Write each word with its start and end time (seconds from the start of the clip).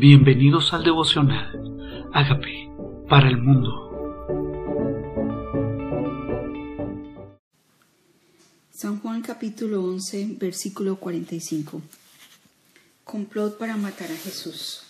Bienvenidos 0.00 0.72
al 0.72 0.82
devocional. 0.82 2.08
Hágame 2.14 2.72
para 3.06 3.28
el 3.28 3.36
mundo. 3.36 3.68
San 8.72 8.98
Juan 9.00 9.20
capítulo 9.20 9.84
11, 9.84 10.36
versículo 10.38 10.96
45. 10.96 11.82
Complot 13.04 13.58
para 13.58 13.76
matar 13.76 14.10
a 14.10 14.16
Jesús. 14.16 14.84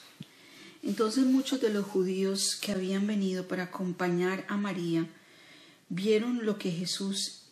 Entonces 0.84 1.26
muchos 1.26 1.60
de 1.60 1.70
los 1.70 1.86
judíos 1.86 2.54
que 2.54 2.70
habían 2.70 3.08
venido 3.08 3.48
para 3.48 3.64
acompañar 3.64 4.44
a 4.46 4.56
María 4.56 5.08
vieron 5.88 6.46
lo 6.46 6.56
que 6.56 6.70
Jesús, 6.70 7.46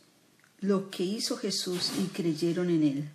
lo 0.61 0.91
que 0.91 1.03
hizo 1.03 1.37
Jesús 1.37 1.91
y 2.01 2.07
creyeron 2.07 2.71
en 2.71 2.85
él. 2.85 3.09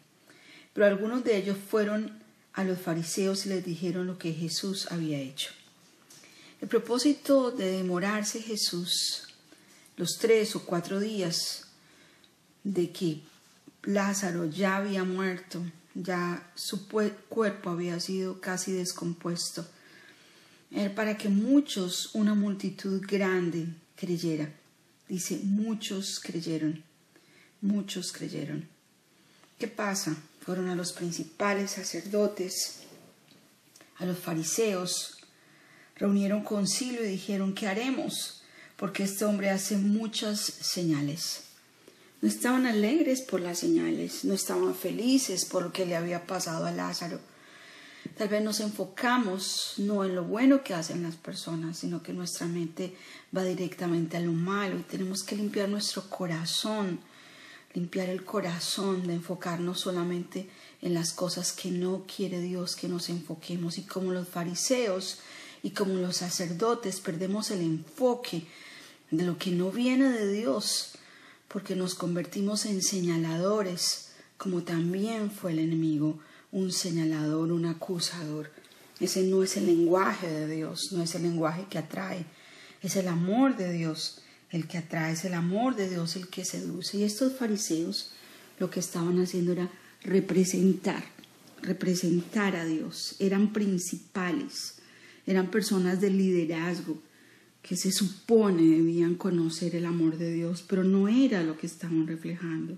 Pero 0.73 0.85
algunos 0.85 1.23
de 1.23 1.37
ellos 1.37 1.55
fueron 1.57 2.22
a 2.53 2.63
los 2.63 2.79
fariseos 2.79 3.45
les 3.45 3.65
dijeron 3.65 4.07
lo 4.07 4.17
que 4.17 4.33
Jesús 4.33 4.87
había 4.91 5.19
hecho. 5.19 5.51
El 6.61 6.67
propósito 6.67 7.51
de 7.51 7.71
demorarse 7.71 8.41
Jesús 8.41 9.27
los 9.97 10.17
tres 10.19 10.55
o 10.55 10.65
cuatro 10.65 10.99
días 10.99 11.65
de 12.63 12.91
que 12.91 13.21
Lázaro 13.83 14.45
ya 14.45 14.77
había 14.77 15.03
muerto, 15.03 15.61
ya 15.93 16.51
su 16.55 16.87
cuerpo 16.87 17.69
había 17.69 17.99
sido 17.99 18.39
casi 18.39 18.71
descompuesto, 18.71 19.67
era 20.71 20.95
para 20.95 21.17
que 21.17 21.29
muchos, 21.29 22.09
una 22.13 22.33
multitud 22.33 23.01
grande, 23.05 23.67
creyera. 23.95 24.51
Dice, 25.07 25.39
muchos 25.43 26.19
creyeron, 26.19 26.83
muchos 27.61 28.11
creyeron. 28.11 28.72
¿Qué 29.63 29.69
pasa? 29.69 30.13
fueron 30.41 30.67
a 30.67 30.75
los 30.75 30.91
principales 30.91 31.71
sacerdotes, 31.71 32.79
a 33.95 34.03
los 34.03 34.19
fariseos, 34.19 35.19
reunieron 35.95 36.43
concilio 36.43 37.01
y 37.01 37.07
dijeron, 37.07 37.55
¿qué 37.55 37.69
haremos? 37.69 38.43
Porque 38.75 39.03
este 39.03 39.23
hombre 39.23 39.51
hace 39.51 39.77
muchas 39.77 40.41
señales. 40.41 41.43
No 42.21 42.27
estaban 42.27 42.65
alegres 42.65 43.21
por 43.21 43.39
las 43.39 43.59
señales, 43.59 44.25
no 44.25 44.33
estaban 44.33 44.75
felices 44.75 45.45
por 45.45 45.63
lo 45.63 45.71
que 45.71 45.85
le 45.85 45.95
había 45.95 46.27
pasado 46.27 46.65
a 46.65 46.71
Lázaro. 46.73 47.21
Tal 48.17 48.27
vez 48.27 48.43
nos 48.43 48.59
enfocamos 48.59 49.75
no 49.77 50.03
en 50.03 50.13
lo 50.13 50.25
bueno 50.25 50.61
que 50.61 50.73
hacen 50.73 51.03
las 51.03 51.15
personas, 51.15 51.77
sino 51.77 52.03
que 52.03 52.11
nuestra 52.11 52.47
mente 52.47 52.97
va 53.33 53.45
directamente 53.45 54.17
a 54.17 54.19
lo 54.19 54.33
malo 54.33 54.77
y 54.77 54.83
tenemos 54.83 55.23
que 55.23 55.37
limpiar 55.37 55.69
nuestro 55.69 56.09
corazón 56.09 56.99
limpiar 57.73 58.09
el 58.09 58.23
corazón, 58.23 59.07
de 59.07 59.13
enfocarnos 59.13 59.79
solamente 59.79 60.49
en 60.81 60.93
las 60.93 61.13
cosas 61.13 61.53
que 61.53 61.71
no 61.71 62.05
quiere 62.05 62.39
Dios 62.39 62.75
que 62.75 62.87
nos 62.87 63.09
enfoquemos. 63.09 63.77
Y 63.77 63.83
como 63.83 64.11
los 64.11 64.27
fariseos 64.27 65.19
y 65.63 65.71
como 65.71 65.95
los 65.95 66.17
sacerdotes 66.17 66.99
perdemos 66.99 67.51
el 67.51 67.61
enfoque 67.61 68.45
de 69.11 69.23
lo 69.23 69.37
que 69.37 69.51
no 69.51 69.71
viene 69.71 70.11
de 70.11 70.31
Dios, 70.31 70.93
porque 71.47 71.75
nos 71.75 71.95
convertimos 71.95 72.65
en 72.65 72.81
señaladores, 72.81 74.11
como 74.37 74.63
también 74.63 75.31
fue 75.31 75.51
el 75.51 75.59
enemigo, 75.59 76.19
un 76.51 76.71
señalador, 76.71 77.51
un 77.51 77.65
acusador. 77.65 78.51
Ese 78.99 79.23
no 79.23 79.43
es 79.43 79.57
el 79.57 79.67
lenguaje 79.67 80.27
de 80.27 80.47
Dios, 80.47 80.91
no 80.91 81.03
es 81.03 81.15
el 81.15 81.23
lenguaje 81.23 81.65
que 81.69 81.77
atrae, 81.77 82.25
es 82.81 82.95
el 82.95 83.07
amor 83.07 83.55
de 83.55 83.71
Dios 83.71 84.22
el 84.53 84.67
que 84.67 84.77
atrae, 84.77 85.13
es 85.13 85.25
el 85.25 85.33
amor 85.33 85.75
de 85.75 85.89
Dios 85.89 86.15
el 86.15 86.27
que 86.27 86.45
seduce. 86.45 86.99
Y 86.99 87.03
estos 87.03 87.33
fariseos 87.33 88.11
lo 88.59 88.69
que 88.69 88.79
estaban 88.79 89.19
haciendo 89.19 89.51
era 89.51 89.69
representar, 90.03 91.03
representar 91.61 92.55
a 92.55 92.63
Dios. 92.63 93.15
Eran 93.17 93.51
principales, 93.51 94.75
eran 95.25 95.49
personas 95.49 95.99
de 95.99 96.11
liderazgo 96.11 97.01
que 97.63 97.75
se 97.75 97.91
supone 97.91 98.61
debían 98.61 99.15
conocer 99.15 99.75
el 99.75 99.85
amor 99.85 100.17
de 100.17 100.31
Dios, 100.31 100.63
pero 100.67 100.83
no 100.83 101.07
era 101.07 101.41
lo 101.41 101.57
que 101.57 101.65
estaban 101.65 102.05
reflejando. 102.05 102.77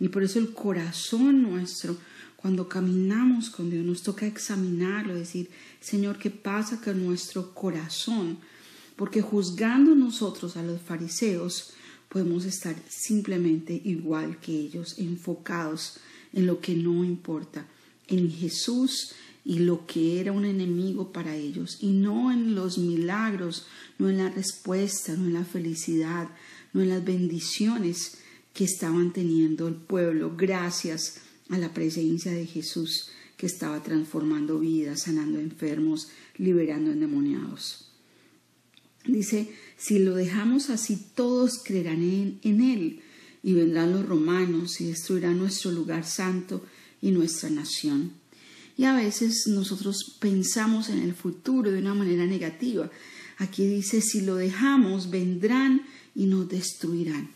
Y 0.00 0.08
por 0.08 0.22
eso 0.22 0.38
el 0.38 0.54
corazón 0.54 1.42
nuestro, 1.42 1.98
cuando 2.36 2.66
caminamos 2.66 3.50
con 3.50 3.68
Dios, 3.68 3.84
nos 3.84 4.02
toca 4.02 4.26
examinarlo, 4.26 5.14
decir, 5.14 5.50
Señor, 5.80 6.18
¿qué 6.18 6.30
pasa 6.30 6.80
con 6.80 7.04
nuestro 7.04 7.52
corazón? 7.52 8.38
Porque 8.96 9.22
juzgando 9.22 9.94
nosotros 9.94 10.56
a 10.56 10.62
los 10.62 10.80
fariseos, 10.80 11.72
podemos 12.08 12.44
estar 12.44 12.76
simplemente 12.88 13.80
igual 13.84 14.38
que 14.38 14.52
ellos, 14.52 14.98
enfocados 14.98 15.98
en 16.32 16.46
lo 16.46 16.60
que 16.60 16.74
no 16.74 17.04
importa, 17.04 17.66
en 18.06 18.30
Jesús 18.30 19.12
y 19.44 19.58
lo 19.58 19.86
que 19.86 20.20
era 20.20 20.32
un 20.32 20.44
enemigo 20.44 21.12
para 21.12 21.36
ellos, 21.36 21.78
y 21.80 21.88
no 21.88 22.32
en 22.32 22.54
los 22.54 22.78
milagros, 22.78 23.66
no 23.98 24.08
en 24.08 24.18
la 24.18 24.30
respuesta, 24.30 25.14
no 25.14 25.26
en 25.26 25.34
la 25.34 25.44
felicidad, 25.44 26.28
no 26.72 26.82
en 26.82 26.88
las 26.88 27.04
bendiciones 27.04 28.18
que 28.52 28.64
estaban 28.64 29.12
teniendo 29.12 29.68
el 29.68 29.74
pueblo 29.74 30.34
gracias 30.36 31.20
a 31.50 31.58
la 31.58 31.74
presencia 31.74 32.32
de 32.32 32.46
Jesús 32.46 33.10
que 33.36 33.46
estaba 33.46 33.82
transformando 33.82 34.58
vidas, 34.60 35.02
sanando 35.02 35.38
enfermos, 35.38 36.08
liberando 36.36 36.92
endemoniados. 36.92 37.83
Dice, 39.06 39.52
si 39.76 39.98
lo 39.98 40.14
dejamos 40.14 40.70
así, 40.70 40.98
todos 41.14 41.60
creerán 41.62 42.02
en, 42.42 42.60
Él 42.62 43.00
y 43.42 43.52
vendrán 43.52 43.92
los 43.92 44.06
romanos 44.06 44.80
y 44.80 44.86
destruirán 44.86 45.38
nuestro 45.38 45.70
lugar 45.72 46.06
santo 46.06 46.64
y 47.02 47.10
nuestra 47.10 47.50
nación. 47.50 48.12
Y 48.78 48.84
a 48.84 48.94
veces 48.94 49.46
nosotros 49.46 50.16
pensamos 50.20 50.88
en 50.88 51.00
el 51.00 51.14
futuro 51.14 51.70
de 51.70 51.78
una 51.78 51.94
manera 51.94 52.24
negativa. 52.24 52.90
Aquí 53.36 53.66
dice, 53.66 54.00
si 54.00 54.22
lo 54.22 54.36
dejamos, 54.36 55.10
vendrán 55.10 55.82
y 56.14 56.24
nos 56.24 56.48
destruirán. 56.48 57.30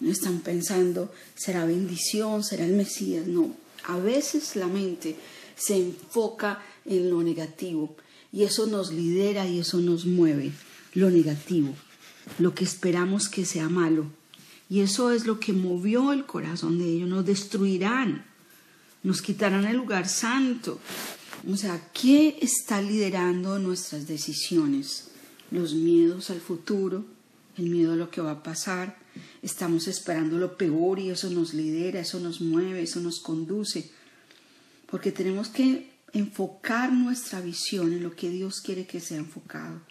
No 0.00 0.10
están 0.10 0.40
pensando, 0.40 1.12
será 1.36 1.64
bendición, 1.64 2.42
será 2.42 2.66
el 2.66 2.74
Mesías. 2.74 3.28
No, 3.28 3.54
a 3.84 3.98
veces 3.98 4.56
la 4.56 4.66
mente 4.66 5.16
se 5.56 5.76
enfoca 5.76 6.60
en 6.84 7.10
lo 7.10 7.22
negativo 7.22 7.96
y 8.34 8.42
eso 8.42 8.66
nos 8.66 8.92
lidera 8.92 9.46
y 9.46 9.60
eso 9.60 9.78
nos 9.78 10.06
mueve, 10.06 10.50
lo 10.92 11.08
negativo, 11.08 11.72
lo 12.40 12.52
que 12.52 12.64
esperamos 12.64 13.28
que 13.28 13.44
sea 13.44 13.68
malo. 13.68 14.06
Y 14.68 14.80
eso 14.80 15.12
es 15.12 15.24
lo 15.24 15.38
que 15.38 15.52
movió 15.52 16.12
el 16.12 16.26
corazón 16.26 16.78
de 16.78 16.88
ellos, 16.88 17.08
nos 17.08 17.24
destruirán, 17.24 18.24
nos 19.04 19.22
quitarán 19.22 19.66
el 19.66 19.76
lugar 19.76 20.08
santo. 20.08 20.80
O 21.48 21.56
sea, 21.56 21.92
¿qué 21.92 22.36
está 22.42 22.82
liderando 22.82 23.60
nuestras 23.60 24.08
decisiones? 24.08 25.10
Los 25.52 25.74
miedos 25.74 26.30
al 26.30 26.40
futuro, 26.40 27.04
el 27.56 27.66
miedo 27.70 27.92
a 27.92 27.96
lo 27.96 28.10
que 28.10 28.20
va 28.20 28.32
a 28.32 28.42
pasar. 28.42 28.98
Estamos 29.42 29.86
esperando 29.86 30.38
lo 30.38 30.56
peor 30.56 30.98
y 30.98 31.10
eso 31.10 31.30
nos 31.30 31.54
lidera, 31.54 32.00
eso 32.00 32.18
nos 32.18 32.40
mueve, 32.40 32.82
eso 32.82 32.98
nos 32.98 33.20
conduce. 33.20 33.92
Porque 34.90 35.12
tenemos 35.12 35.50
que 35.50 35.93
enfocar 36.14 36.92
nuestra 36.92 37.40
visión 37.40 37.92
en 37.92 38.02
lo 38.02 38.16
que 38.16 38.30
Dios 38.30 38.60
quiere 38.60 38.86
que 38.86 39.00
sea 39.00 39.18
enfocado. 39.18 39.82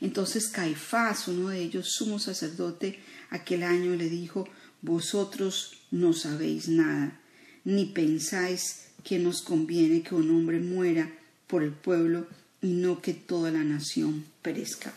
Entonces 0.00 0.48
Caifás, 0.48 1.26
uno 1.28 1.48
de 1.48 1.60
ellos, 1.60 1.90
sumo 1.90 2.18
sacerdote, 2.18 3.00
aquel 3.30 3.62
año 3.62 3.96
le 3.96 4.08
dijo, 4.08 4.48
Vosotros 4.82 5.82
no 5.90 6.12
sabéis 6.12 6.68
nada, 6.68 7.20
ni 7.64 7.86
pensáis 7.86 8.86
que 9.04 9.18
nos 9.18 9.42
conviene 9.42 10.02
que 10.02 10.14
un 10.14 10.30
hombre 10.30 10.58
muera 10.58 11.12
por 11.46 11.62
el 11.62 11.72
pueblo 11.72 12.26
y 12.62 12.68
no 12.68 13.02
que 13.02 13.12
toda 13.12 13.50
la 13.50 13.62
nación 13.62 14.24
perezca. 14.42 14.92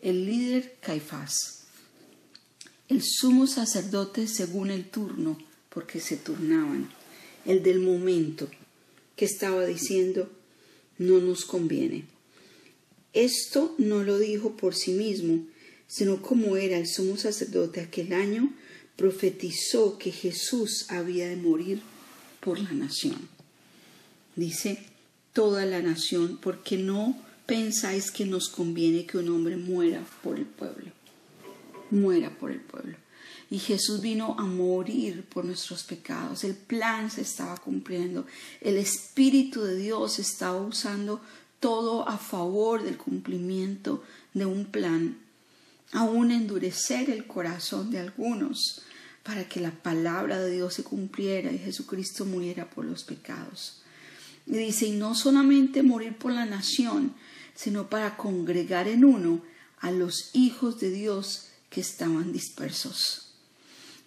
El 0.00 0.26
líder 0.26 0.76
Caifás, 0.80 1.64
el 2.88 3.02
sumo 3.02 3.46
sacerdote 3.46 4.28
según 4.28 4.70
el 4.70 4.88
turno, 4.88 5.36
porque 5.68 6.00
se 6.00 6.16
turnaban, 6.16 6.88
el 7.44 7.62
del 7.62 7.80
momento, 7.80 8.48
que 9.16 9.24
estaba 9.24 9.64
diciendo 9.64 10.30
no 10.98 11.18
nos 11.18 11.44
conviene. 11.44 12.04
Esto 13.12 13.74
no 13.78 14.02
lo 14.02 14.18
dijo 14.18 14.56
por 14.56 14.74
sí 14.74 14.92
mismo, 14.92 15.46
sino 15.86 16.22
como 16.22 16.56
era 16.56 16.78
el 16.78 16.86
sumo 16.86 17.16
sacerdote 17.16 17.80
aquel 17.80 18.12
año, 18.12 18.52
profetizó 18.96 19.98
que 19.98 20.12
Jesús 20.12 20.86
había 20.88 21.28
de 21.28 21.36
morir 21.36 21.80
por 22.40 22.58
la 22.58 22.72
nación. 22.72 23.28
Dice 24.36 24.78
toda 25.32 25.64
la 25.64 25.80
nación, 25.80 26.38
porque 26.42 26.76
no 26.76 27.16
pensáis 27.46 28.10
que 28.10 28.26
nos 28.26 28.48
conviene 28.48 29.06
que 29.06 29.18
un 29.18 29.28
hombre 29.30 29.56
muera 29.56 30.06
por 30.22 30.38
el 30.38 30.46
pueblo. 30.46 30.92
Muera 31.90 32.36
por 32.38 32.50
el 32.50 32.60
pueblo 32.60 32.96
y 33.50 33.58
Jesús 33.58 34.00
vino 34.00 34.34
a 34.38 34.44
morir 34.44 35.24
por 35.24 35.44
nuestros 35.44 35.84
pecados. 35.84 36.42
El 36.42 36.54
plan 36.54 37.10
se 37.10 37.20
estaba 37.20 37.56
cumpliendo. 37.56 38.26
El 38.60 38.76
Espíritu 38.76 39.62
de 39.62 39.76
Dios 39.76 40.18
estaba 40.18 40.60
usando 40.60 41.20
todo 41.60 42.08
a 42.08 42.18
favor 42.18 42.82
del 42.82 42.96
cumplimiento 42.96 44.02
de 44.34 44.46
un 44.46 44.66
plan. 44.66 45.18
Aún 45.92 46.32
endurecer 46.32 47.08
el 47.10 47.26
corazón 47.26 47.90
de 47.90 48.00
algunos 48.00 48.82
para 49.22 49.48
que 49.48 49.60
la 49.60 49.70
palabra 49.70 50.40
de 50.40 50.52
Dios 50.52 50.74
se 50.74 50.84
cumpliera 50.84 51.52
y 51.52 51.58
Jesucristo 51.58 52.24
muriera 52.24 52.68
por 52.68 52.84
los 52.84 53.04
pecados. 53.04 53.82
Y 54.46 54.56
dice, 54.56 54.86
y 54.86 54.92
no 54.92 55.14
solamente 55.14 55.82
morir 55.82 56.16
por 56.16 56.32
la 56.32 56.46
nación, 56.46 57.14
sino 57.54 57.88
para 57.88 58.16
congregar 58.16 58.86
en 58.86 59.04
uno 59.04 59.40
a 59.78 59.90
los 59.90 60.30
hijos 60.34 60.80
de 60.80 60.90
Dios 60.90 61.48
que 61.70 61.80
estaban 61.80 62.32
dispersos. 62.32 63.25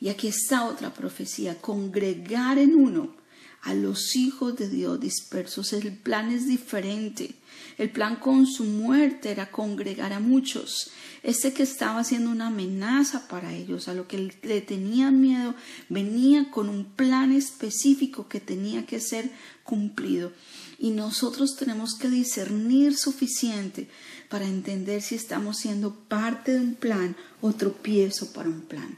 Y 0.02 0.10
aquí 0.10 0.28
está 0.28 0.66
otra 0.66 0.94
profecía, 0.94 1.60
congregar 1.60 2.58
en 2.58 2.76
uno 2.76 3.20
a 3.62 3.74
los 3.74 4.16
hijos 4.16 4.56
de 4.56 4.70
Dios 4.70 5.00
dispersos. 5.00 5.74
El 5.74 5.92
plan 5.98 6.32
es 6.32 6.48
diferente. 6.48 7.36
El 7.78 7.90
plan 7.90 8.16
con 8.16 8.46
su 8.46 8.64
muerte 8.64 9.32
era 9.32 9.52
congregar 9.52 10.14
a 10.14 10.20
muchos. 10.20 10.92
Este 11.24 11.52
que 11.54 11.64
estaba 11.64 12.04
siendo 12.04 12.32
una 12.32 12.48
amenaza 12.48 13.28
para 13.28 13.54
ellos, 13.54 13.88
a 13.90 13.94
lo 13.94 14.08
que 14.08 14.34
le 14.42 14.62
tenían 14.62 15.20
miedo, 15.20 15.56
venía 15.90 16.50
con 16.52 16.70
un 16.70 16.86
plan 16.86 17.34
específico 17.34 18.30
que 18.30 18.40
tenía 18.40 18.86
que 18.86 19.02
ser 19.02 19.30
cumplido. 19.64 20.32
Y 20.78 20.92
nosotros 20.92 21.58
tenemos 21.58 21.96
que 21.96 22.10
discernir 22.10 22.96
suficiente 22.96 23.90
para 24.30 24.46
entender 24.46 25.02
si 25.02 25.16
estamos 25.16 25.58
siendo 25.58 25.94
parte 25.94 26.54
de 26.54 26.60
un 26.60 26.76
plan 26.76 27.18
o 27.42 27.52
tropiezo 27.52 28.32
para 28.32 28.48
un 28.48 28.62
plan. 28.62 28.98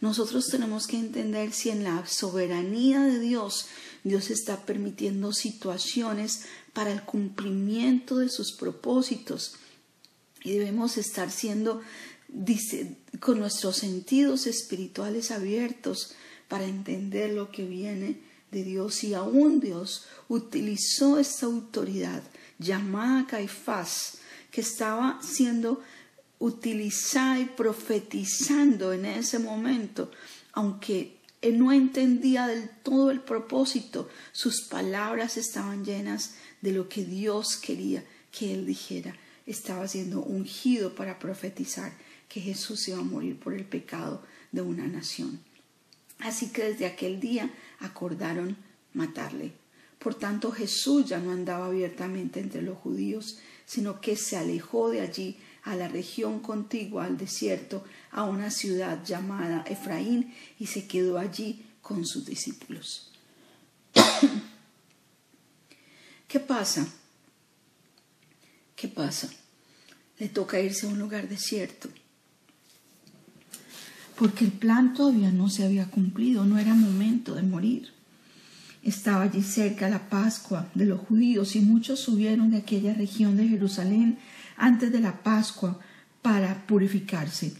Nosotros 0.00 0.46
tenemos 0.46 0.86
que 0.86 0.98
entender 0.98 1.52
si 1.52 1.70
en 1.70 1.84
la 1.84 2.06
soberanía 2.06 3.00
de 3.02 3.18
Dios 3.20 3.66
Dios 4.02 4.30
está 4.30 4.64
permitiendo 4.64 5.32
situaciones 5.32 6.44
para 6.72 6.92
el 6.92 7.02
cumplimiento 7.02 8.16
de 8.16 8.30
sus 8.30 8.52
propósitos. 8.52 9.56
Y 10.42 10.52
debemos 10.52 10.96
estar 10.96 11.30
siendo 11.30 11.82
con 13.20 13.40
nuestros 13.40 13.76
sentidos 13.76 14.46
espirituales 14.46 15.30
abiertos 15.30 16.14
para 16.48 16.64
entender 16.64 17.32
lo 17.32 17.50
que 17.50 17.66
viene 17.66 18.20
de 18.50 18.64
Dios. 18.64 19.04
Y 19.04 19.12
aún 19.12 19.60
Dios 19.60 20.06
utilizó 20.28 21.18
esta 21.18 21.46
autoridad 21.46 22.22
llamada 22.58 23.26
Caifás 23.26 24.18
que 24.50 24.62
estaba 24.62 25.20
siendo 25.22 25.82
utilizada 26.40 27.38
y 27.38 27.44
profetizando 27.44 28.92
en 28.92 29.04
ese 29.04 29.38
momento, 29.38 30.10
aunque 30.52 31.20
él 31.40 31.58
no 31.58 31.72
entendía 31.72 32.46
del 32.46 32.68
todo 32.82 33.10
el 33.10 33.20
propósito. 33.20 34.08
Sus 34.32 34.62
palabras 34.68 35.36
estaban 35.36 35.84
llenas 35.84 36.34
de 36.60 36.72
lo 36.72 36.88
que 36.88 37.04
Dios 37.04 37.56
quería 37.56 38.04
que 38.32 38.52
él 38.52 38.66
dijera. 38.66 39.16
Estaba 39.46 39.86
siendo 39.88 40.22
ungido 40.22 40.94
para 40.94 41.18
profetizar 41.18 41.92
que 42.28 42.40
Jesús 42.40 42.88
iba 42.88 42.98
a 42.98 43.02
morir 43.02 43.38
por 43.38 43.54
el 43.54 43.64
pecado 43.64 44.22
de 44.52 44.62
una 44.62 44.86
nación. 44.86 45.40
Así 46.18 46.50
que 46.50 46.64
desde 46.64 46.86
aquel 46.86 47.20
día 47.20 47.50
acordaron 47.78 48.56
matarle. 48.92 49.52
Por 49.98 50.14
tanto, 50.14 50.50
Jesús 50.50 51.06
ya 51.06 51.18
no 51.18 51.30
andaba 51.32 51.66
abiertamente 51.66 52.40
entre 52.40 52.62
los 52.62 52.78
judíos, 52.78 53.38
sino 53.66 54.00
que 54.00 54.16
se 54.16 54.36
alejó 54.36 54.90
de 54.90 55.00
allí 55.00 55.36
a 55.64 55.76
la 55.76 55.88
región 55.88 56.40
contigua 56.40 57.04
al 57.04 57.18
desierto, 57.18 57.84
a 58.10 58.24
una 58.24 58.50
ciudad 58.50 59.04
llamada 59.04 59.64
Efraín, 59.68 60.34
y 60.58 60.66
se 60.66 60.86
quedó 60.86 61.18
allí 61.18 61.64
con 61.82 62.06
sus 62.06 62.26
discípulos. 62.26 63.10
¿Qué 66.28 66.40
pasa? 66.40 66.86
¿Qué 68.76 68.88
pasa? 68.88 69.30
Le 70.18 70.28
toca 70.28 70.60
irse 70.60 70.86
a 70.86 70.90
un 70.90 70.98
lugar 70.98 71.28
desierto. 71.28 71.88
Porque 74.16 74.44
el 74.44 74.52
plan 74.52 74.94
todavía 74.94 75.30
no 75.30 75.48
se 75.48 75.64
había 75.64 75.90
cumplido, 75.90 76.44
no 76.44 76.58
era 76.58 76.74
momento 76.74 77.34
de 77.34 77.42
morir. 77.42 77.92
Estaba 78.82 79.22
allí 79.22 79.42
cerca 79.42 79.88
la 79.88 80.08
Pascua 80.08 80.70
de 80.74 80.86
los 80.86 81.00
judíos 81.00 81.56
y 81.56 81.60
muchos 81.60 82.00
subieron 82.00 82.50
de 82.50 82.58
aquella 82.58 82.94
región 82.94 83.36
de 83.36 83.48
Jerusalén 83.48 84.18
antes 84.60 84.92
de 84.92 85.00
la 85.00 85.22
Pascua 85.22 85.80
para 86.22 86.66
purificarse. 86.66 87.54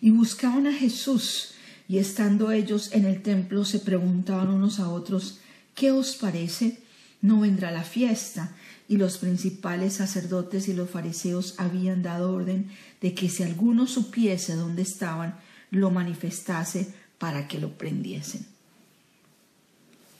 Y 0.00 0.10
buscaban 0.10 0.66
a 0.66 0.72
Jesús, 0.72 1.52
y 1.88 1.98
estando 1.98 2.50
ellos 2.50 2.90
en 2.92 3.04
el 3.04 3.22
templo 3.22 3.64
se 3.64 3.78
preguntaban 3.78 4.48
unos 4.48 4.80
a 4.80 4.88
otros, 4.90 5.38
¿qué 5.74 5.92
os 5.92 6.16
parece? 6.16 6.82
No 7.22 7.40
vendrá 7.40 7.70
la 7.70 7.84
fiesta. 7.84 8.52
Y 8.88 8.96
los 8.96 9.18
principales 9.18 9.94
sacerdotes 9.94 10.66
y 10.66 10.72
los 10.72 10.90
fariseos 10.90 11.54
habían 11.58 12.02
dado 12.02 12.32
orden 12.32 12.70
de 13.00 13.14
que 13.14 13.28
si 13.28 13.44
alguno 13.44 13.86
supiese 13.86 14.56
dónde 14.56 14.82
estaban, 14.82 15.36
lo 15.70 15.90
manifestase 15.90 16.92
para 17.18 17.46
que 17.46 17.60
lo 17.60 17.78
prendiesen. 17.78 18.46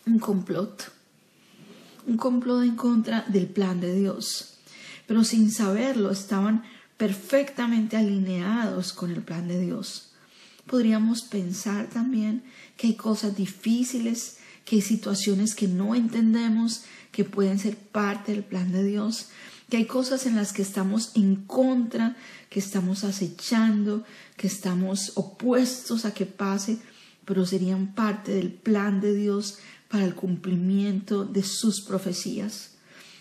Un 0.07 0.21
complot. 0.21 0.93
Un 2.07 2.17
complot 2.17 2.63
en 2.63 2.77
contra 2.77 3.25
del 3.29 3.47
plan 3.47 3.81
de 3.81 3.95
Dios 3.95 4.50
pero 5.11 5.25
sin 5.25 5.51
saberlo 5.51 6.13
estaban 6.13 6.63
perfectamente 6.97 7.97
alineados 7.97 8.93
con 8.93 9.11
el 9.11 9.23
plan 9.23 9.49
de 9.49 9.59
Dios. 9.59 10.13
Podríamos 10.67 11.23
pensar 11.23 11.89
también 11.91 12.45
que 12.77 12.87
hay 12.87 12.95
cosas 12.95 13.37
difíciles, 13.37 14.37
que 14.65 14.77
hay 14.77 14.83
situaciones 14.83 15.57
que 15.57 15.67
no 15.67 15.97
entendemos, 15.97 16.85
que 17.11 17.25
pueden 17.25 17.59
ser 17.59 17.77
parte 17.77 18.31
del 18.31 18.45
plan 18.45 18.71
de 18.71 18.85
Dios, 18.85 19.31
que 19.69 19.79
hay 19.79 19.87
cosas 19.87 20.27
en 20.27 20.37
las 20.37 20.53
que 20.53 20.63
estamos 20.63 21.11
en 21.17 21.35
contra, 21.35 22.17
que 22.49 22.61
estamos 22.61 23.03
acechando, 23.03 24.05
que 24.37 24.47
estamos 24.47 25.15
opuestos 25.17 26.05
a 26.05 26.15
que 26.15 26.27
pase, 26.27 26.79
pero 27.25 27.45
serían 27.47 27.97
parte 27.97 28.31
del 28.31 28.53
plan 28.53 29.01
de 29.01 29.13
Dios 29.13 29.59
para 29.89 30.05
el 30.05 30.15
cumplimiento 30.15 31.25
de 31.25 31.43
sus 31.43 31.81
profecías 31.81 32.77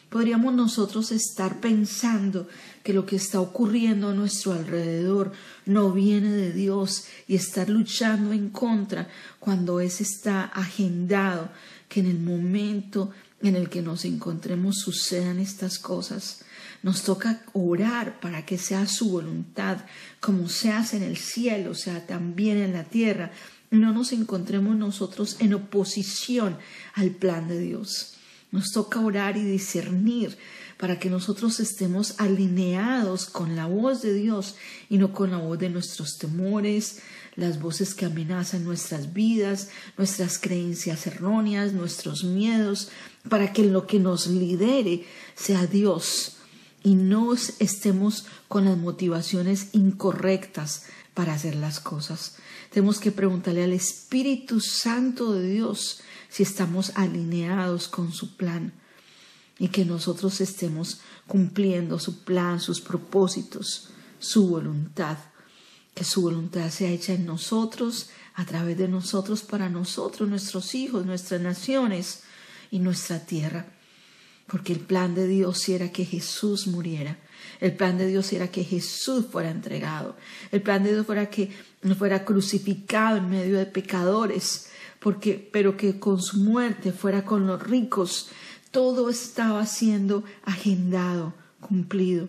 podríamos 0.10 0.54
nosotros 0.54 1.12
estar 1.12 1.60
pensando 1.60 2.48
que 2.84 2.94
lo 2.94 3.06
que 3.06 3.16
está 3.16 3.40
ocurriendo 3.40 4.10
a 4.10 4.14
nuestro 4.14 4.54
alrededor 4.54 5.32
no 5.66 5.92
viene 5.92 6.32
de 6.32 6.52
Dios 6.52 7.06
y 7.28 7.36
estar 7.36 7.70
luchando 7.70 8.34
en 8.34 8.50
contra 8.50 9.08
cuando 9.40 9.80
ese 9.80 10.04
está 10.04 10.46
agendado, 10.46 11.50
que 11.88 12.00
en 12.00 12.08
el 12.08 12.20
momento 12.20 13.12
en 13.42 13.56
el 13.56 13.70
que 13.70 13.82
nos 13.82 14.06
encontremos 14.06 14.80
sucedan 14.80 15.40
estas 15.40 15.80
cosas. 15.80 16.44
Nos 16.82 17.04
toca 17.04 17.44
orar 17.54 18.20
para 18.20 18.46
que 18.46 18.58
sea 18.58 18.88
su 18.88 19.10
voluntad, 19.10 19.78
como 20.20 20.50
se 20.50 20.72
hace 20.72 20.98
en 20.98 21.04
el 21.04 21.18
cielo, 21.18 21.76
sea 21.76 22.06
también 22.06 22.58
en 22.58 22.74
la 22.74 22.86
tierra, 22.86 23.32
no 23.72 23.94
nos 23.94 24.14
encontremos 24.14 24.76
nosotros 24.76 25.38
en 25.40 25.54
oposición 25.54 26.58
al 26.96 27.12
plan 27.12 27.48
de 27.48 27.60
Dios. 27.60 28.19
Nos 28.52 28.72
toca 28.72 29.00
orar 29.00 29.38
y 29.38 29.44
discernir 29.44 30.38
para 30.78 30.98
que 30.98 31.10
nosotros 31.10 31.60
estemos 31.60 32.16
alineados 32.20 33.26
con 33.26 33.56
la 33.56 33.68
voz 33.68 34.02
de 34.02 34.14
Dios 34.14 34.56
y 34.90 34.98
no 34.98 35.14
con 35.14 35.32
la 35.32 35.38
voz 35.38 35.60
de 35.60 35.70
nuestros 35.70 36.18
temores, 36.18 37.00
las 37.36 37.62
voces 37.62 37.94
que 37.94 38.06
amenazan 38.06 38.64
nuestras 38.64 39.14
vidas, 39.14 39.70
nuestras 39.98 40.40
creencias 40.40 41.06
erróneas, 41.06 41.74
nuestros 41.74 42.24
miedos, 42.24 42.90
para 43.28 43.54
que 43.54 43.66
lo 43.66 43.86
que 43.88 44.00
nos 44.00 44.28
lidere 44.28 45.06
sea 45.36 45.68
Dios 45.68 46.38
y 46.84 46.96
no 46.96 47.34
estemos 47.34 48.26
con 48.48 48.66
las 48.66 48.78
motivaciones 48.78 49.70
incorrectas 49.74 50.86
para 51.20 51.34
hacer 51.34 51.56
las 51.56 51.82
cosas. 51.82 52.38
Tenemos 52.72 52.98
que 52.98 53.12
preguntarle 53.12 53.66
al 53.66 53.74
Espíritu 53.74 54.62
Santo 54.62 55.34
de 55.34 55.50
Dios 55.50 56.00
si 56.30 56.44
estamos 56.44 56.94
alineados 56.96 57.90
con 57.90 58.14
su 58.14 58.38
plan 58.38 58.72
y 59.58 59.68
que 59.68 59.84
nosotros 59.84 60.40
estemos 60.40 61.02
cumpliendo 61.28 62.00
su 62.00 62.24
plan, 62.24 62.62
sus 62.62 62.80
propósitos, 62.80 63.90
su 64.18 64.48
voluntad, 64.48 65.18
que 65.94 66.06
su 66.06 66.22
voluntad 66.22 66.70
sea 66.70 66.90
hecha 66.90 67.12
en 67.12 67.26
nosotros, 67.26 68.12
a 68.36 68.46
través 68.46 68.78
de 68.78 68.88
nosotros, 68.88 69.42
para 69.42 69.68
nosotros, 69.68 70.30
nuestros 70.30 70.74
hijos, 70.74 71.06
nuestras 71.06 71.42
naciones 71.42 72.22
y 72.72 72.80
nuestra 72.80 73.26
tierra. 73.26 73.66
Porque 74.48 74.72
el 74.72 74.80
plan 74.80 75.16
de 75.16 75.28
Dios 75.28 75.68
era 75.68 75.92
que 75.92 76.06
Jesús 76.06 76.68
muriera. 76.68 77.20
El 77.60 77.74
plan 77.76 77.98
de 77.98 78.08
Dios 78.08 78.32
era 78.34 78.50
que 78.50 78.64
Jesús 78.64 79.26
fuera 79.32 79.52
entregado. 79.52 80.16
El 80.52 80.62
plan 80.62 80.84
de 80.84 80.94
Dios 80.94 81.06
fuera 81.06 81.30
que 81.30 81.52
fuera 81.98 82.26
crucificado 82.26 83.18
en 83.18 83.30
medio 83.30 83.58
de 83.58 83.66
pecadores 83.66 84.70
porque, 85.00 85.50
pero 85.52 85.78
que 85.78 86.00
con 86.00 86.22
su 86.22 86.38
muerte 86.38 86.92
fuera 86.92 87.26
con 87.26 87.48
los 87.48 87.62
ricos. 87.62 88.30
Todo 88.72 89.10
estaba 89.10 89.66
siendo 89.66 90.24
agendado, 90.44 91.34
cumplido. 91.60 92.28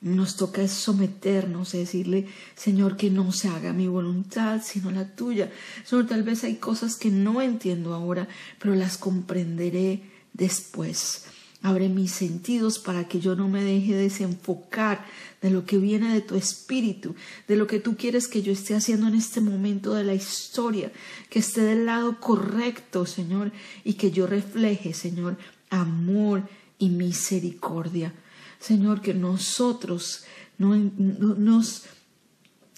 Nos 0.00 0.36
toca 0.36 0.66
someternos 0.68 1.74
y 1.74 1.78
decirle, 1.78 2.28
Señor, 2.56 2.96
que 2.96 3.10
no 3.10 3.32
se 3.32 3.48
haga 3.48 3.72
mi 3.72 3.88
voluntad, 3.88 4.60
sino 4.64 4.90
la 4.90 5.14
tuya. 5.14 5.52
Señor, 5.84 6.06
tal 6.06 6.22
vez 6.22 6.44
hay 6.44 6.56
cosas 6.56 6.96
que 6.96 7.10
no 7.10 7.42
entiendo 7.42 7.94
ahora, 7.94 8.28
pero 8.60 8.74
las 8.74 8.96
comprenderé 8.96 10.02
después. 10.32 11.26
Abre 11.60 11.88
mis 11.88 12.12
sentidos 12.12 12.78
para 12.78 13.08
que 13.08 13.18
yo 13.18 13.34
no 13.34 13.48
me 13.48 13.64
deje 13.64 13.94
desenfocar 13.94 15.04
de 15.42 15.50
lo 15.50 15.66
que 15.66 15.78
viene 15.78 16.14
de 16.14 16.20
tu 16.20 16.36
espíritu, 16.36 17.16
de 17.48 17.56
lo 17.56 17.66
que 17.66 17.80
tú 17.80 17.96
quieres 17.96 18.28
que 18.28 18.42
yo 18.42 18.52
esté 18.52 18.76
haciendo 18.76 19.08
en 19.08 19.16
este 19.16 19.40
momento 19.40 19.94
de 19.94 20.04
la 20.04 20.14
historia, 20.14 20.92
que 21.30 21.40
esté 21.40 21.62
del 21.62 21.86
lado 21.86 22.20
correcto, 22.20 23.06
Señor, 23.06 23.50
y 23.84 23.94
que 23.94 24.12
yo 24.12 24.26
refleje, 24.28 24.94
Señor, 24.94 25.36
amor 25.68 26.48
y 26.78 26.90
misericordia. 26.90 28.14
Señor, 28.60 29.00
que 29.00 29.14
nosotros 29.14 30.24
no, 30.58 30.76
nos, 30.76 31.86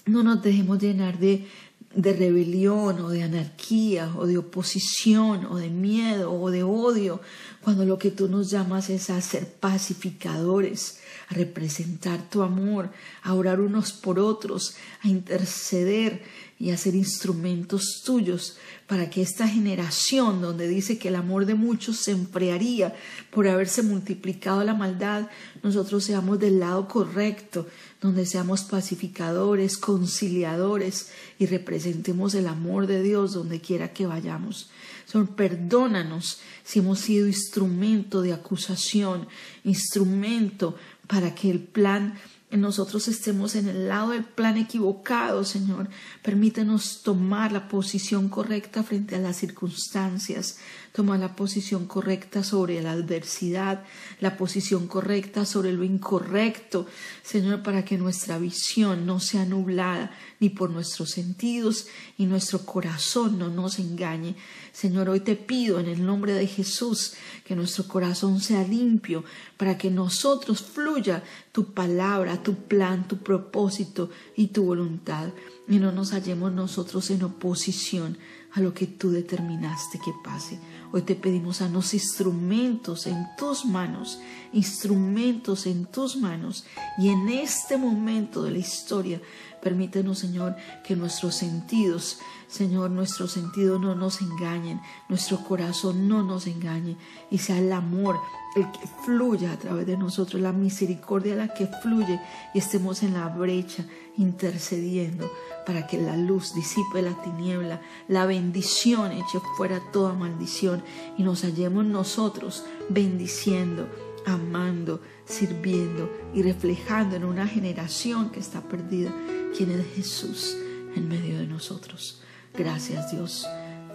no 0.05 0.23
nos 0.23 0.41
dejemos 0.41 0.79
llenar 0.79 1.19
de, 1.19 1.47
de 1.93 2.13
rebelión 2.13 3.01
o 3.01 3.09
de 3.09 3.23
anarquía 3.23 4.13
o 4.15 4.25
de 4.25 4.37
oposición 4.37 5.45
o 5.45 5.57
de 5.57 5.69
miedo 5.69 6.31
o 6.31 6.49
de 6.49 6.63
odio, 6.63 7.21
cuando 7.61 7.85
lo 7.85 7.97
que 7.97 8.11
tú 8.11 8.27
nos 8.27 8.49
llamas 8.49 8.89
es 8.89 9.09
a 9.09 9.19
ser 9.21 9.45
pacificadores, 9.47 10.99
a 11.29 11.33
representar 11.33 12.29
tu 12.29 12.43
amor, 12.43 12.91
a 13.23 13.33
orar 13.33 13.59
unos 13.59 13.91
por 13.91 14.19
otros, 14.19 14.75
a 15.01 15.07
interceder 15.07 16.23
y 16.61 16.69
a 16.69 16.77
ser 16.77 16.93
instrumentos 16.93 18.03
tuyos 18.05 18.55
para 18.85 19.09
que 19.09 19.23
esta 19.23 19.47
generación 19.47 20.43
donde 20.43 20.67
dice 20.67 20.99
que 20.99 21.07
el 21.07 21.15
amor 21.15 21.47
de 21.47 21.55
muchos 21.55 21.97
se 21.97 22.11
enfriaría 22.11 22.93
por 23.31 23.47
haberse 23.47 23.81
multiplicado 23.81 24.63
la 24.63 24.75
maldad, 24.75 25.27
nosotros 25.63 26.03
seamos 26.03 26.39
del 26.39 26.59
lado 26.59 26.87
correcto, 26.87 27.65
donde 27.99 28.27
seamos 28.27 28.61
pacificadores, 28.61 29.75
conciliadores 29.75 31.09
y 31.39 31.47
representemos 31.47 32.35
el 32.35 32.45
amor 32.45 32.85
de 32.85 33.01
Dios 33.01 33.33
donde 33.33 33.59
quiera 33.59 33.91
que 33.91 34.05
vayamos. 34.05 34.69
Señor, 35.07 35.29
perdónanos 35.29 36.41
si 36.63 36.77
hemos 36.77 36.99
sido 36.99 37.25
instrumento 37.25 38.21
de 38.21 38.33
acusación, 38.33 39.27
instrumento 39.63 40.75
para 41.07 41.33
que 41.33 41.49
el 41.49 41.59
plan 41.59 42.19
nosotros 42.57 43.07
estemos 43.07 43.55
en 43.55 43.69
el 43.69 43.87
lado 43.87 44.09
del 44.09 44.25
plan 44.25 44.57
equivocado, 44.57 45.45
Señor. 45.45 45.89
Permítenos 46.21 47.01
tomar 47.01 47.51
la 47.51 47.69
posición 47.69 48.27
correcta 48.27 48.83
frente 48.83 49.15
a 49.15 49.19
las 49.19 49.37
circunstancias, 49.37 50.57
tomar 50.91 51.19
la 51.19 51.35
posición 51.35 51.85
correcta 51.85 52.43
sobre 52.43 52.81
la 52.81 52.91
adversidad, 52.91 53.83
la 54.19 54.37
posición 54.37 54.87
correcta 54.87 55.45
sobre 55.45 55.71
lo 55.73 55.83
incorrecto, 55.83 56.85
Señor, 57.23 57.63
para 57.63 57.85
que 57.85 57.97
nuestra 57.97 58.37
visión 58.37 59.05
no 59.05 59.19
sea 59.19 59.45
nublada 59.45 60.11
ni 60.39 60.49
por 60.49 60.69
nuestros 60.69 61.11
sentidos 61.11 61.87
y 62.17 62.25
nuestro 62.25 62.65
corazón 62.65 63.39
no 63.39 63.49
nos 63.49 63.79
engañe. 63.79 64.35
Señor, 64.73 65.09
hoy 65.09 65.21
te 65.21 65.35
pido 65.35 65.79
en 65.79 65.87
el 65.87 66.05
nombre 66.05 66.33
de 66.33 66.47
Jesús 66.47 67.13
que 67.45 67.55
nuestro 67.55 67.87
corazón 67.87 68.39
sea 68.39 68.63
limpio 68.63 69.23
para 69.57 69.77
que 69.77 69.89
nosotros 69.89 70.61
fluya 70.61 71.23
tu 71.51 71.73
palabra, 71.73 72.43
tu 72.43 72.55
plan, 72.55 73.07
tu 73.07 73.17
propósito 73.17 74.09
y 74.35 74.47
tu 74.47 74.63
voluntad 74.63 75.29
y 75.67 75.79
no 75.79 75.91
nos 75.91 76.11
hallemos 76.11 76.51
nosotros 76.51 77.09
en 77.11 77.23
oposición 77.23 78.17
a 78.53 78.59
lo 78.59 78.73
que 78.73 78.87
tú 78.87 79.11
determinaste 79.11 79.99
que 79.99 80.11
pase. 80.23 80.59
Hoy 80.91 81.03
te 81.03 81.15
pedimos 81.15 81.61
a 81.61 81.69
los 81.69 81.93
instrumentos 81.93 83.07
en 83.07 83.27
tus 83.37 83.65
manos, 83.65 84.19
instrumentos 84.51 85.65
en 85.67 85.85
tus 85.85 86.17
manos 86.17 86.65
y 86.97 87.09
en 87.09 87.29
este 87.29 87.77
momento 87.77 88.43
de 88.43 88.51
la 88.51 88.57
historia 88.57 89.21
Permítenos, 89.61 90.19
Señor, 90.19 90.55
que 90.83 90.95
nuestros 90.95 91.35
sentidos, 91.35 92.19
Señor, 92.47 92.89
nuestros 92.89 93.31
sentidos 93.31 93.79
no 93.79 93.95
nos 93.95 94.21
engañen, 94.21 94.81
nuestro 95.07 95.43
corazón 95.43 96.07
no 96.07 96.23
nos 96.23 96.47
engañe 96.47 96.97
y 97.29 97.37
sea 97.37 97.59
el 97.59 97.71
amor 97.71 98.19
el 98.55 98.69
que 98.71 98.87
fluya 99.05 99.53
a 99.53 99.57
través 99.57 99.85
de 99.85 99.97
nosotros, 99.97 100.41
la 100.41 100.51
misericordia 100.51 101.35
la 101.35 101.53
que 101.53 101.67
fluye 101.67 102.19
y 102.53 102.59
estemos 102.59 103.01
en 103.03 103.13
la 103.13 103.27
brecha 103.29 103.85
intercediendo 104.17 105.31
para 105.65 105.87
que 105.87 105.97
la 105.97 106.17
luz 106.17 106.53
disipe 106.53 107.01
la 107.01 107.21
tiniebla, 107.21 107.81
la 108.07 108.25
bendición 108.25 109.11
eche 109.11 109.39
fuera 109.55 109.79
toda 109.93 110.13
maldición 110.13 110.83
y 111.17 111.23
nos 111.23 111.43
hallemos 111.43 111.85
nosotros 111.85 112.65
bendiciendo, 112.89 113.87
amando, 114.25 115.01
sirviendo 115.25 116.09
y 116.33 116.41
reflejando 116.41 117.15
en 117.15 117.23
una 117.23 117.47
generación 117.47 118.29
que 118.31 118.39
está 118.39 118.61
perdida 118.61 119.13
quién 119.55 119.71
es 119.71 119.85
Jesús 119.95 120.57
en 120.95 121.07
medio 121.07 121.39
de 121.39 121.47
nosotros. 121.47 122.21
Gracias 122.53 123.11
Dios, 123.11 123.47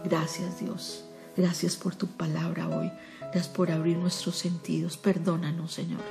gracias 0.05 0.61
Dios, 0.61 1.05
gracias 1.37 1.77
por 1.77 1.95
tu 1.95 2.07
palabra 2.07 2.69
hoy, 2.69 2.91
gracias 3.21 3.49
por 3.49 3.71
abrir 3.71 3.99
nuestros 3.99 4.37
sentidos. 4.37 4.97
Perdónanos 4.97 5.73
Señor, 5.73 6.03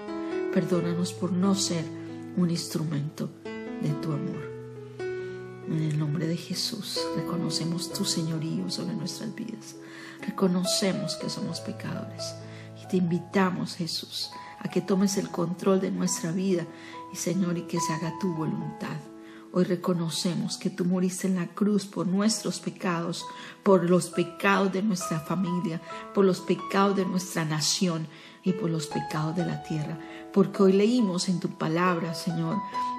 perdónanos 0.53 1.13
por 1.13 1.31
no 1.31 1.55
ser 1.55 1.83
un 2.37 2.49
instrumento 2.49 3.29
de 3.81 3.89
tu 4.01 4.11
amor. 4.11 4.55
En 5.67 5.81
el 5.81 5.97
nombre 5.97 6.27
de 6.27 6.37
Jesús 6.37 6.99
reconocemos 7.15 7.91
tu 7.91 8.05
señorío 8.05 8.69
sobre 8.69 8.93
nuestras 8.93 9.33
vidas. 9.33 9.75
Reconocemos 10.21 11.15
que 11.15 11.29
somos 11.29 11.59
pecadores 11.59 12.35
te 12.95 12.99
invitamos 12.99 13.75
Jesús 13.75 14.31
a 14.57 14.69
que 14.69 14.79
tomes 14.79 15.17
el 15.17 15.29
control 15.29 15.81
de 15.81 15.91
nuestra 15.91 16.31
vida 16.31 16.65
y 17.11 17.17
Señor 17.17 17.57
y 17.57 17.63
que 17.63 17.77
se 17.77 17.91
haga 17.91 18.17
tu 18.21 18.33
voluntad. 18.33 18.95
Hoy 19.51 19.65
reconocemos 19.65 20.55
que 20.55 20.69
tú 20.69 20.85
moriste 20.85 21.27
en 21.27 21.35
la 21.35 21.47
cruz 21.47 21.85
por 21.85 22.07
nuestros 22.07 22.61
pecados, 22.61 23.25
por 23.63 23.89
los 23.89 24.09
pecados 24.09 24.71
de 24.71 24.81
nuestra 24.81 25.19
familia, 25.19 25.81
por 26.13 26.23
los 26.23 26.39
pecados 26.39 26.95
de 26.95 27.05
nuestra 27.05 27.43
nación 27.43 28.07
y 28.43 28.53
por 28.53 28.69
los 28.69 28.87
pecados 28.87 29.35
de 29.35 29.45
la 29.45 29.61
tierra. 29.63 29.99
Porque 30.31 30.63
hoy 30.63 30.71
leímos 30.71 31.27
en 31.27 31.41
tu 31.41 31.49
palabra, 31.49 32.13
Señor, 32.13 32.55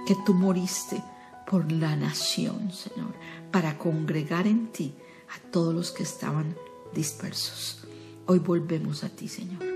que 0.07 0.15
tú 0.26 0.35
moriste 0.35 1.03
por 1.50 1.73
la 1.73 1.97
nación, 1.97 2.71
Señor, 2.71 3.15
para 3.50 3.79
congregar 3.79 4.47
en 4.47 4.67
ti 4.67 4.95
a 5.35 5.50
todos 5.50 5.75
los 5.75 5.91
que 5.91 6.03
estaban 6.03 6.55
dispersos. 6.95 7.87
Hoy 8.26 8.41
volvemos 8.41 9.05
a 9.05 9.09
ti, 9.09 9.29
Señor, 9.29 9.75